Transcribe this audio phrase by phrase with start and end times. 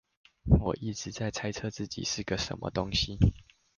[0.45, 3.19] 我一直在猜測自己是個什麼東西